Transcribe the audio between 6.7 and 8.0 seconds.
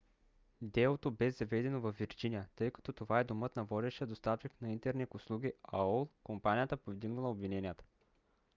повдигнала обвиненията